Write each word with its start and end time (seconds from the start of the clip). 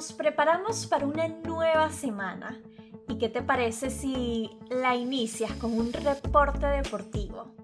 Nos 0.00 0.14
preparamos 0.14 0.86
para 0.86 1.04
una 1.04 1.28
nueva 1.28 1.90
semana. 1.90 2.58
¿Y 3.06 3.18
qué 3.18 3.28
te 3.28 3.42
parece 3.42 3.90
si 3.90 4.48
la 4.70 4.96
inicias 4.96 5.52
con 5.56 5.74
un 5.74 5.92
reporte 5.92 6.64
deportivo? 6.64 7.54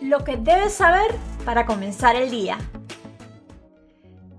Lo 0.00 0.24
que 0.24 0.38
debes 0.38 0.72
saber 0.72 1.14
para 1.44 1.66
comenzar 1.66 2.16
el 2.16 2.30
día. 2.30 2.56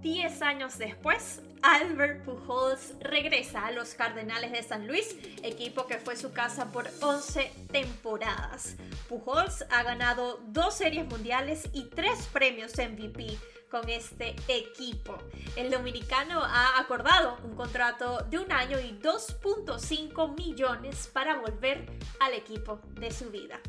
Diez 0.02 0.42
años 0.42 0.80
después, 0.80 1.44
Albert 1.62 2.26
Pujols 2.26 2.96
regresa 3.00 3.68
a 3.68 3.72
los 3.72 3.94
Cardenales 3.94 4.54
de 4.54 4.64
San 4.64 4.88
Luis, 4.88 5.16
equipo 5.44 5.86
que 5.86 6.00
fue 6.00 6.16
su 6.16 6.34
casa 6.34 6.72
por 6.72 6.90
11 7.00 7.52
temporadas. 7.72 8.76
Pujols 9.08 9.68
ha 9.70 9.84
ganado 9.84 10.40
dos 10.48 10.74
series 10.74 11.06
mundiales 11.06 11.70
y 11.74 11.92
tres 11.92 12.28
premios 12.34 12.74
MVP 12.76 13.38
con 13.74 13.90
este 13.90 14.36
equipo. 14.48 15.18
El 15.56 15.72
dominicano 15.72 16.44
ha 16.44 16.80
acordado 16.80 17.40
un 17.44 17.56
contrato 17.56 18.20
de 18.30 18.38
un 18.38 18.52
año 18.52 18.80
y 18.80 19.00
2.5 19.02 20.38
millones 20.38 21.10
para 21.12 21.40
volver 21.40 21.88
al 22.20 22.34
equipo 22.36 22.80
de 23.00 23.10
su 23.10 23.32
vida. 23.32 23.60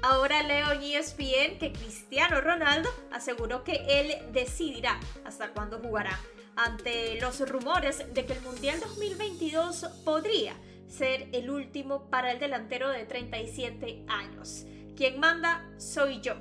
Ahora 0.00 0.44
leo 0.44 0.70
en 0.70 0.82
ESPN 0.82 1.58
que 1.58 1.72
Cristiano 1.72 2.40
Ronaldo 2.40 2.88
aseguró 3.10 3.64
que 3.64 3.84
él 3.88 4.32
decidirá 4.32 5.00
hasta 5.24 5.48
cuándo 5.48 5.80
jugará 5.80 6.16
ante 6.54 7.20
los 7.20 7.40
rumores 7.48 8.14
de 8.14 8.24
que 8.24 8.34
el 8.34 8.40
Mundial 8.42 8.78
2022 8.78 9.86
podría 10.04 10.54
ser 10.86 11.28
el 11.32 11.50
último 11.50 12.08
para 12.10 12.30
el 12.30 12.38
delantero 12.38 12.88
de 12.88 13.06
37 13.06 14.04
años. 14.06 14.66
Quien 14.96 15.18
manda 15.18 15.68
soy 15.78 16.20
yo. 16.20 16.34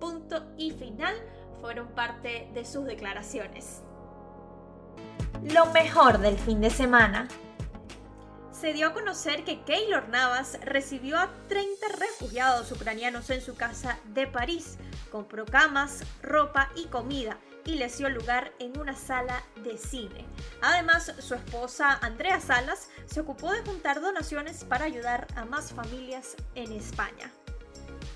Punto 0.00 0.42
y 0.56 0.70
final 0.70 1.14
fueron 1.60 1.88
parte 1.88 2.48
de 2.54 2.64
sus 2.64 2.84
declaraciones. 2.84 3.82
Lo 5.42 5.66
mejor 5.66 6.18
del 6.18 6.38
fin 6.38 6.60
de 6.60 6.70
semana 6.70 7.28
se 8.52 8.72
dio 8.72 8.86
a 8.86 8.92
conocer 8.94 9.44
que 9.44 9.62
Keylor 9.62 10.08
Navas 10.08 10.58
recibió 10.62 11.18
a 11.18 11.28
30 11.48 11.88
refugiados 11.88 12.72
ucranianos 12.72 13.28
en 13.30 13.42
su 13.42 13.56
casa 13.56 13.98
de 14.14 14.26
París, 14.26 14.78
compró 15.10 15.44
camas, 15.44 16.02
ropa 16.22 16.70
y 16.74 16.86
comida 16.86 17.36
y 17.66 17.74
les 17.74 17.98
dio 17.98 18.08
lugar 18.08 18.52
en 18.58 18.78
una 18.78 18.94
sala 18.94 19.42
de 19.62 19.76
cine. 19.76 20.24
Además, 20.62 21.12
su 21.18 21.34
esposa 21.34 21.98
Andrea 22.00 22.40
Salas 22.40 22.88
se 23.06 23.20
ocupó 23.20 23.52
de 23.52 23.62
juntar 23.62 24.00
donaciones 24.00 24.64
para 24.64 24.84
ayudar 24.84 25.26
a 25.36 25.44
más 25.44 25.72
familias 25.72 26.36
en 26.54 26.72
España. 26.72 27.30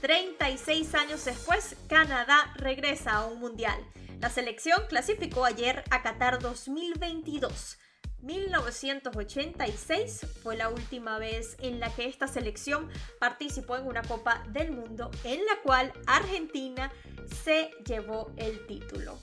36 0.00 0.94
años 0.94 1.24
después, 1.24 1.76
Canadá 1.88 2.52
regresa 2.56 3.16
a 3.16 3.26
un 3.26 3.40
mundial. 3.40 3.78
La 4.20 4.30
selección 4.30 4.80
clasificó 4.88 5.44
ayer 5.44 5.82
a 5.90 6.02
Qatar 6.02 6.38
2022 6.40 7.78
1986 8.20 10.26
fue 10.42 10.56
la 10.56 10.70
última 10.70 11.18
vez 11.18 11.56
en 11.60 11.78
la 11.78 11.94
que 11.94 12.06
esta 12.06 12.26
selección 12.26 12.88
participó 13.20 13.76
en 13.76 13.86
una 13.86 14.02
Copa 14.02 14.42
del 14.48 14.72
Mundo 14.72 15.12
en 15.24 15.44
la 15.44 15.60
cual 15.62 15.92
Argentina 16.06 16.90
se 17.44 17.70
llevó 17.86 18.32
el 18.36 18.66
título. 18.66 19.16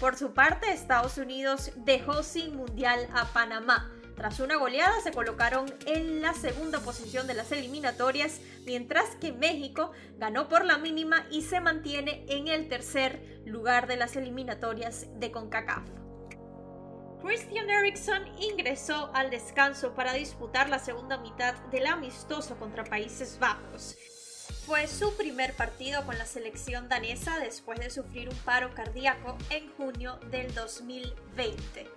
Por 0.00 0.16
su 0.16 0.34
parte, 0.34 0.72
Estados 0.72 1.16
Unidos 1.18 1.70
dejó 1.76 2.24
sin 2.24 2.56
mundial 2.56 3.08
a 3.14 3.32
Panamá. 3.32 3.93
Tras 4.16 4.40
una 4.40 4.56
goleada 4.56 5.00
se 5.00 5.12
colocaron 5.12 5.66
en 5.86 6.22
la 6.22 6.34
segunda 6.34 6.80
posición 6.80 7.26
de 7.26 7.34
las 7.34 7.50
eliminatorias, 7.52 8.40
mientras 8.64 9.16
que 9.16 9.32
México 9.32 9.90
ganó 10.18 10.48
por 10.48 10.64
la 10.64 10.78
mínima 10.78 11.26
y 11.30 11.42
se 11.42 11.60
mantiene 11.60 12.24
en 12.28 12.48
el 12.48 12.68
tercer 12.68 13.42
lugar 13.44 13.86
de 13.86 13.96
las 13.96 14.16
eliminatorias 14.16 15.06
de 15.18 15.32
CONCACAF. 15.32 15.82
Christian 17.24 17.70
Eriksen 17.70 18.22
ingresó 18.38 19.10
al 19.14 19.30
descanso 19.30 19.94
para 19.94 20.12
disputar 20.12 20.68
la 20.68 20.78
segunda 20.78 21.16
mitad 21.16 21.54
del 21.70 21.86
amistoso 21.86 22.56
contra 22.56 22.84
Países 22.84 23.38
Bajos. 23.40 23.96
Fue 24.66 24.86
su 24.86 25.14
primer 25.16 25.54
partido 25.54 26.04
con 26.04 26.18
la 26.18 26.26
selección 26.26 26.88
danesa 26.88 27.38
después 27.38 27.80
de 27.80 27.90
sufrir 27.90 28.28
un 28.28 28.36
paro 28.36 28.74
cardíaco 28.74 29.38
en 29.48 29.70
junio 29.72 30.18
del 30.30 30.54
2020. 30.54 31.88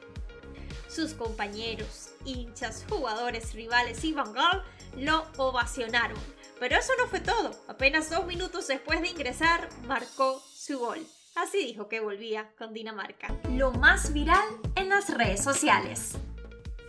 Sus 0.89 1.13
compañeros, 1.13 2.06
hinchas, 2.27 2.85
jugadores, 2.89 3.53
rivales 3.53 4.03
y 4.03 4.13
Van 4.13 4.33
Gaal 4.33 4.63
lo 4.97 5.25
ovacionaron. 5.37 6.19
Pero 6.59 6.75
eso 6.75 6.93
no 6.97 7.07
fue 7.07 7.19
todo. 7.19 7.51
Apenas 7.67 8.09
dos 8.09 8.25
minutos 8.25 8.67
después 8.67 9.01
de 9.01 9.09
ingresar, 9.09 9.69
marcó 9.87 10.41
su 10.53 10.79
gol. 10.79 11.05
Así 11.35 11.59
dijo 11.59 11.87
que 11.87 11.99
volvía 11.99 12.49
con 12.57 12.73
Dinamarca. 12.73 13.35
Lo 13.51 13.71
más 13.71 14.11
viral 14.11 14.47
en 14.75 14.89
las 14.89 15.15
redes 15.15 15.43
sociales. 15.43 16.17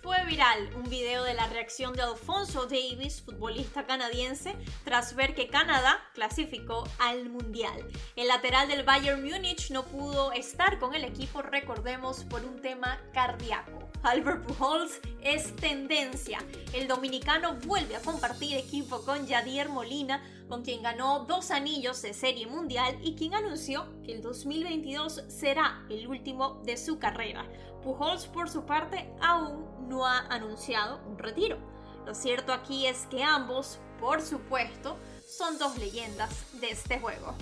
Fue 0.03 0.25
viral 0.25 0.71
un 0.75 0.89
video 0.89 1.23
de 1.23 1.35
la 1.35 1.47
reacción 1.49 1.93
de 1.93 2.01
Alfonso 2.01 2.65
Davis, 2.65 3.21
futbolista 3.21 3.85
canadiense, 3.85 4.57
tras 4.83 5.15
ver 5.15 5.35
que 5.35 5.49
Canadá 5.49 6.03
clasificó 6.15 6.89
al 6.99 7.29
Mundial. 7.29 7.87
El 8.17 8.29
lateral 8.29 8.69
del 8.69 8.85
Bayern 8.85 9.23
Múnich 9.23 9.71
no 9.71 9.85
pudo 9.85 10.33
estar 10.33 10.79
con 10.79 10.95
el 10.95 11.05
equipo, 11.05 11.43
recordemos, 11.43 12.25
por 12.25 12.43
un 12.43 12.63
tema 12.63 12.99
cardíaco. 13.13 13.78
Albert 14.03 14.45
Pujols 14.47 15.01
es 15.23 15.55
tendencia. 15.57 16.39
El 16.73 16.87
dominicano 16.87 17.55
vuelve 17.67 17.97
a 17.97 18.01
compartir 18.01 18.57
equipo 18.57 19.03
con 19.03 19.27
Yadier 19.27 19.69
Molina, 19.69 20.23
con 20.49 20.63
quien 20.63 20.83
ganó 20.83 21.25
dos 21.27 21.51
anillos 21.51 22.01
de 22.03 22.15
serie 22.15 22.47
mundial 22.47 22.97
y 23.03 23.17
quien 23.17 23.35
anunció 23.35 23.87
que 24.05 24.13
el 24.13 24.23
2022 24.23 25.25
será 25.29 25.85
el 25.91 26.07
último 26.07 26.63
de 26.65 26.77
su 26.77 26.99
carrera. 26.99 27.45
Pujols, 27.83 28.27
por 28.27 28.49
su 28.49 28.65
parte, 28.65 29.11
aún 29.21 29.89
no 29.89 30.07
ha 30.07 30.21
anunciado 30.29 31.01
un 31.07 31.19
retiro. 31.19 31.59
Lo 32.07 32.15
cierto 32.15 32.53
aquí 32.53 32.87
es 32.87 33.07
que 33.07 33.23
ambos, 33.23 33.79
por 34.01 34.23
supuesto, 34.23 34.97
son 35.27 35.59
dos 35.59 35.77
leyendas 35.77 36.31
de 36.61 36.71
este 36.71 36.99
juego. 37.01 37.35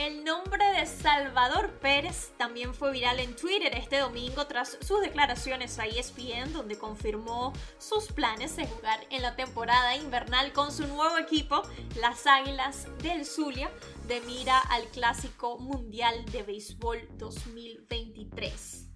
El 0.00 0.24
nombre 0.24 0.64
de 0.78 0.86
Salvador 0.86 1.72
Pérez 1.78 2.32
también 2.38 2.72
fue 2.72 2.90
viral 2.90 3.20
en 3.20 3.36
Twitter 3.36 3.74
este 3.74 3.98
domingo 3.98 4.46
tras 4.46 4.78
sus 4.80 5.02
declaraciones 5.02 5.78
a 5.78 5.84
ESPN 5.84 6.54
donde 6.54 6.78
confirmó 6.78 7.52
sus 7.76 8.06
planes 8.06 8.56
de 8.56 8.66
jugar 8.66 8.98
en 9.10 9.20
la 9.20 9.36
temporada 9.36 9.96
invernal 9.96 10.54
con 10.54 10.72
su 10.72 10.86
nuevo 10.86 11.18
equipo, 11.18 11.60
las 11.96 12.26
Águilas 12.26 12.86
del 13.02 13.26
Zulia, 13.26 13.70
de 14.08 14.22
mira 14.22 14.58
al 14.70 14.84
Clásico 14.86 15.58
Mundial 15.58 16.24
de 16.32 16.44
Béisbol 16.44 17.06
2023. 17.18 18.86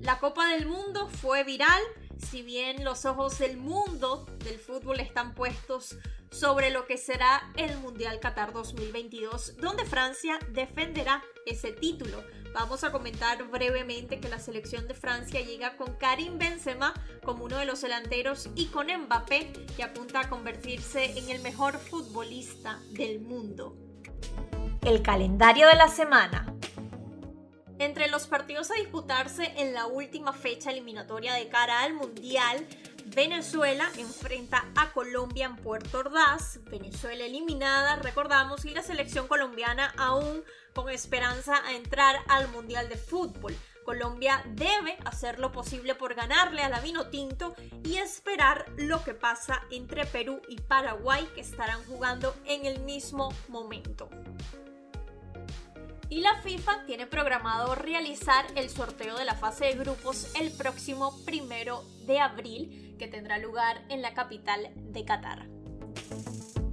La 0.00 0.18
Copa 0.18 0.48
del 0.48 0.66
Mundo 0.66 1.08
fue 1.08 1.44
viral, 1.44 1.80
si 2.18 2.42
bien 2.42 2.82
los 2.82 3.04
ojos 3.04 3.38
del 3.38 3.56
mundo 3.56 4.26
del 4.44 4.58
fútbol 4.58 4.98
están 4.98 5.32
puestos 5.32 5.96
sobre 6.30 6.70
lo 6.70 6.86
que 6.86 6.96
será 6.96 7.50
el 7.56 7.76
Mundial 7.78 8.20
Qatar 8.20 8.52
2022, 8.52 9.56
donde 9.56 9.84
Francia 9.84 10.38
defenderá 10.50 11.22
ese 11.46 11.72
título. 11.72 12.22
Vamos 12.52 12.82
a 12.82 12.90
comentar 12.90 13.42
brevemente 13.48 14.20
que 14.20 14.28
la 14.28 14.38
selección 14.38 14.88
de 14.88 14.94
Francia 14.94 15.40
llega 15.40 15.76
con 15.76 15.94
Karim 15.96 16.38
Benzema 16.38 16.94
como 17.24 17.44
uno 17.44 17.58
de 17.58 17.66
los 17.66 17.80
delanteros 17.80 18.48
y 18.54 18.66
con 18.66 18.86
Mbappé 18.86 19.52
que 19.76 19.82
apunta 19.82 20.20
a 20.20 20.28
convertirse 20.28 21.18
en 21.18 21.30
el 21.30 21.42
mejor 21.42 21.78
futbolista 21.78 22.80
del 22.90 23.20
mundo. 23.20 23.76
El 24.82 25.02
calendario 25.02 25.68
de 25.68 25.74
la 25.74 25.88
semana. 25.88 26.54
Entre 27.78 28.08
los 28.08 28.26
partidos 28.26 28.70
a 28.70 28.74
disputarse 28.74 29.54
en 29.56 29.72
la 29.72 29.86
última 29.86 30.34
fecha 30.34 30.70
eliminatoria 30.70 31.32
de 31.32 31.48
cara 31.48 31.82
al 31.82 31.94
Mundial, 31.94 32.66
Venezuela 33.06 33.88
enfrenta 33.98 34.66
a 34.76 34.92
Colombia 34.92 35.46
en 35.46 35.56
Puerto 35.56 35.98
Ordaz. 35.98 36.60
Venezuela 36.64 37.24
eliminada, 37.24 37.96
recordamos, 37.96 38.64
y 38.64 38.70
la 38.70 38.82
selección 38.82 39.28
colombiana 39.28 39.92
aún 39.96 40.42
con 40.74 40.88
esperanza 40.88 41.64
a 41.64 41.74
entrar 41.74 42.16
al 42.28 42.48
Mundial 42.48 42.88
de 42.88 42.96
Fútbol. 42.96 43.56
Colombia 43.84 44.42
debe 44.46 44.98
hacer 45.04 45.38
lo 45.38 45.52
posible 45.52 45.94
por 45.94 46.14
ganarle 46.14 46.62
a 46.62 46.68
la 46.68 46.80
Vino 46.80 47.08
Tinto 47.08 47.54
y 47.82 47.96
esperar 47.96 48.66
lo 48.76 49.02
que 49.02 49.14
pasa 49.14 49.62
entre 49.70 50.06
Perú 50.06 50.40
y 50.48 50.60
Paraguay 50.60 51.28
que 51.34 51.40
estarán 51.40 51.82
jugando 51.84 52.34
en 52.44 52.66
el 52.66 52.80
mismo 52.80 53.32
momento. 53.48 54.08
Y 56.10 56.20
la 56.20 56.42
FIFA 56.42 56.86
tiene 56.86 57.06
programado 57.06 57.76
realizar 57.76 58.44
el 58.56 58.68
sorteo 58.68 59.16
de 59.16 59.24
la 59.24 59.36
fase 59.36 59.66
de 59.66 59.74
grupos 59.74 60.34
el 60.40 60.50
próximo 60.50 61.16
primero 61.24 61.84
de 62.04 62.18
abril, 62.18 62.89
que 63.00 63.08
tendrá 63.08 63.38
lugar 63.38 63.82
en 63.88 64.02
la 64.02 64.12
capital 64.12 64.68
de 64.76 65.06
Qatar. 65.06 65.46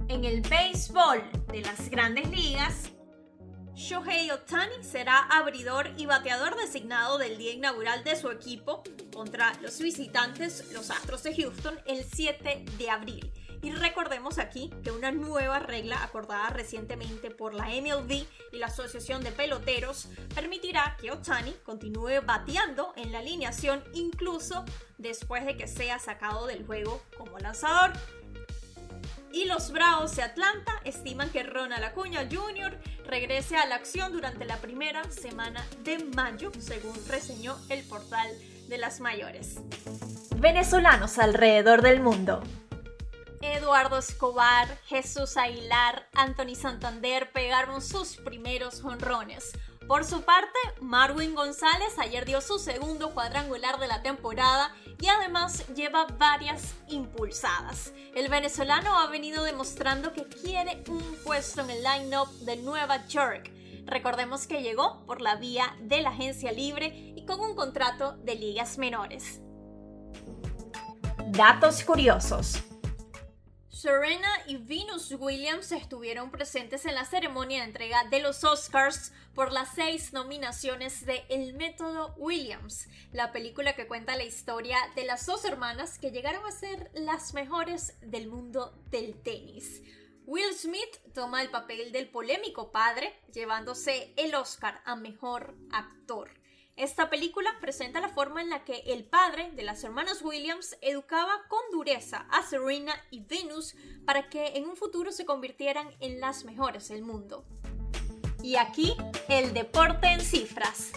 En 0.08 0.26
el 0.26 0.42
béisbol 0.42 1.22
de 1.50 1.62
las 1.62 1.88
grandes 1.88 2.28
ligas, 2.28 2.90
Shohei 3.74 4.30
Otani 4.30 4.82
será 4.82 5.20
abridor 5.30 5.90
y 5.96 6.04
bateador 6.04 6.54
designado 6.56 7.16
del 7.16 7.38
día 7.38 7.52
inaugural 7.52 8.04
de 8.04 8.14
su 8.14 8.30
equipo 8.30 8.82
contra 9.10 9.54
los 9.62 9.80
visitantes, 9.80 10.70
los 10.74 10.90
Astros 10.90 11.22
de 11.22 11.34
Houston, 11.34 11.78
el 11.86 12.04
7 12.04 12.66
de 12.76 12.90
abril. 12.90 13.32
Y 13.62 13.72
recordemos 13.72 14.38
aquí 14.38 14.70
que 14.84 14.90
una 14.90 15.10
nueva 15.10 15.58
regla 15.58 16.02
acordada 16.02 16.50
recientemente 16.50 17.30
por 17.30 17.54
la 17.54 17.64
MLB 17.64 18.24
y 18.52 18.58
la 18.58 18.66
Asociación 18.66 19.22
de 19.24 19.32
Peloteros 19.32 20.08
permitirá 20.34 20.96
que 21.00 21.10
Otani 21.10 21.52
continúe 21.64 22.20
bateando 22.24 22.92
en 22.96 23.12
la 23.12 23.18
alineación 23.18 23.82
incluso 23.94 24.64
después 24.96 25.44
de 25.44 25.56
que 25.56 25.66
sea 25.66 25.98
sacado 25.98 26.46
del 26.46 26.64
juego 26.64 27.02
como 27.16 27.38
lanzador. 27.38 27.92
Y 29.32 29.44
los 29.44 29.72
Bravos 29.72 30.16
de 30.16 30.22
Atlanta 30.22 30.72
estiman 30.84 31.30
que 31.30 31.42
Ronald 31.42 31.84
Acuña 31.84 32.26
Jr. 32.30 32.78
regrese 33.06 33.56
a 33.56 33.66
la 33.66 33.74
acción 33.74 34.12
durante 34.12 34.44
la 34.46 34.56
primera 34.56 35.04
semana 35.10 35.64
de 35.84 35.98
mayo, 35.98 36.50
según 36.58 36.94
reseñó 37.08 37.56
el 37.68 37.84
portal 37.84 38.28
de 38.68 38.78
las 38.78 39.00
mayores. 39.00 39.56
Venezolanos 40.36 41.18
alrededor 41.18 41.82
del 41.82 42.00
mundo. 42.00 42.42
Eduardo 43.40 43.98
Escobar, 43.98 44.78
Jesús 44.86 45.36
Aguilar, 45.36 46.08
Anthony 46.14 46.56
Santander 46.56 47.30
pegaron 47.32 47.80
sus 47.80 48.16
primeros 48.16 48.80
jonrones. 48.82 49.52
Por 49.86 50.04
su 50.04 50.22
parte, 50.22 50.58
Marwin 50.80 51.34
González 51.34 51.98
ayer 51.98 52.26
dio 52.26 52.40
su 52.40 52.58
segundo 52.58 53.14
cuadrangular 53.14 53.78
de 53.78 53.86
la 53.86 54.02
temporada 54.02 54.74
y 55.00 55.06
además 55.06 55.66
lleva 55.74 56.06
varias 56.18 56.74
impulsadas. 56.88 57.92
El 58.14 58.28
venezolano 58.28 58.98
ha 58.98 59.06
venido 59.06 59.44
demostrando 59.44 60.12
que 60.12 60.26
quiere 60.26 60.82
un 60.88 61.02
puesto 61.24 61.62
en 61.62 61.70
el 61.70 61.82
line-up 61.82 62.28
de 62.40 62.56
Nueva 62.56 63.06
York. 63.06 63.50
Recordemos 63.86 64.46
que 64.46 64.62
llegó 64.62 65.06
por 65.06 65.22
la 65.22 65.36
vía 65.36 65.74
de 65.80 66.02
la 66.02 66.10
agencia 66.10 66.52
libre 66.52 67.14
y 67.16 67.24
con 67.24 67.40
un 67.40 67.54
contrato 67.54 68.18
de 68.18 68.34
ligas 68.34 68.76
menores. 68.76 69.40
Datos 71.30 71.82
curiosos. 71.84 72.62
Serena 73.78 74.28
y 74.48 74.56
Venus 74.56 75.12
Williams 75.12 75.70
estuvieron 75.70 76.32
presentes 76.32 76.84
en 76.84 76.96
la 76.96 77.04
ceremonia 77.04 77.60
de 77.60 77.66
entrega 77.68 78.02
de 78.10 78.18
los 78.18 78.42
Oscars 78.42 79.12
por 79.36 79.52
las 79.52 79.72
seis 79.72 80.12
nominaciones 80.12 81.06
de 81.06 81.24
El 81.28 81.54
Método 81.54 82.12
Williams, 82.16 82.88
la 83.12 83.30
película 83.30 83.76
que 83.76 83.86
cuenta 83.86 84.16
la 84.16 84.24
historia 84.24 84.78
de 84.96 85.04
las 85.04 85.26
dos 85.26 85.44
hermanas 85.44 86.00
que 86.00 86.10
llegaron 86.10 86.44
a 86.44 86.50
ser 86.50 86.90
las 86.92 87.34
mejores 87.34 87.94
del 88.00 88.26
mundo 88.26 88.76
del 88.90 89.22
tenis. 89.22 89.80
Will 90.26 90.54
Smith 90.56 91.12
toma 91.14 91.40
el 91.40 91.50
papel 91.50 91.92
del 91.92 92.10
polémico 92.10 92.72
padre, 92.72 93.14
llevándose 93.32 94.12
el 94.16 94.34
Oscar 94.34 94.82
a 94.86 94.96
Mejor 94.96 95.54
Actor. 95.70 96.32
Esta 96.78 97.10
película 97.10 97.50
presenta 97.60 98.00
la 98.00 98.08
forma 98.08 98.40
en 98.40 98.50
la 98.50 98.62
que 98.62 98.84
el 98.86 99.02
padre 99.02 99.50
de 99.50 99.64
las 99.64 99.82
hermanas 99.82 100.22
Williams 100.22 100.78
educaba 100.80 101.42
con 101.48 101.58
dureza 101.72 102.28
a 102.30 102.42
Serena 102.42 102.94
y 103.10 103.18
Venus 103.18 103.74
para 104.06 104.28
que 104.28 104.56
en 104.56 104.64
un 104.68 104.76
futuro 104.76 105.10
se 105.10 105.26
convirtieran 105.26 105.90
en 105.98 106.20
las 106.20 106.44
mejores 106.44 106.88
del 106.88 107.02
mundo. 107.02 107.44
Y 108.44 108.54
aquí 108.54 108.94
el 109.28 109.52
deporte 109.54 110.06
en 110.06 110.20
cifras. 110.20 110.92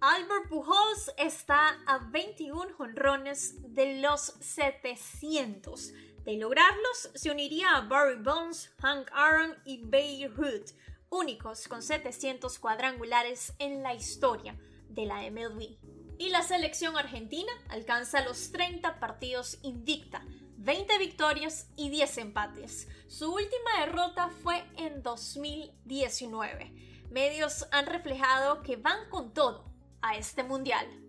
Albert 0.00 0.48
Pujols 0.48 1.12
está 1.18 1.80
a 1.86 1.98
21 2.10 2.74
jonrones 2.76 3.54
de 3.76 4.00
los 4.00 4.34
700. 4.40 5.92
De 6.24 6.36
lograrlos, 6.36 7.10
se 7.14 7.30
uniría 7.30 7.76
a 7.76 7.82
Barry 7.82 8.20
Bonds, 8.20 8.72
Hank 8.80 9.08
Aaron 9.12 9.54
y 9.64 9.84
Babe 9.84 10.32
Ruth, 10.34 10.72
únicos 11.14 11.68
con 11.68 11.82
700 11.82 12.58
cuadrangulares 12.58 13.54
en 13.58 13.82
la 13.82 13.94
historia 13.94 14.58
de 14.88 15.06
la 15.06 15.22
MLB. 15.30 15.78
Y 16.18 16.28
la 16.30 16.42
selección 16.42 16.96
argentina 16.96 17.52
alcanza 17.68 18.24
los 18.24 18.50
30 18.52 19.00
partidos 19.00 19.58
invicta, 19.62 20.24
20 20.58 20.98
victorias 20.98 21.68
y 21.76 21.88
10 21.90 22.18
empates. 22.18 22.88
Su 23.06 23.32
última 23.32 23.80
derrota 23.80 24.28
fue 24.42 24.64
en 24.76 25.02
2019. 25.02 26.72
Medios 27.10 27.66
han 27.70 27.86
reflejado 27.86 28.62
que 28.62 28.76
van 28.76 29.08
con 29.08 29.32
todo 29.32 29.72
a 30.02 30.16
este 30.16 30.42
mundial. 30.42 31.03